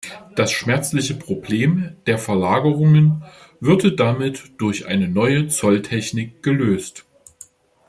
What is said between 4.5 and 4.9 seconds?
durch